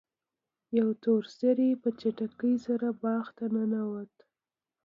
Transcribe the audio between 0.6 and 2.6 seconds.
یو تور سیوری په چټکۍ